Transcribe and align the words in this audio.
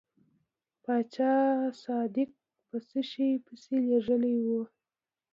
پاچا 0.83 1.31
قاصد 1.59 2.15
په 2.67 2.77
څه 2.87 2.99
شي 3.09 3.29
پسې 3.45 3.75
لیږلی 3.87 4.35
و. 4.45 4.47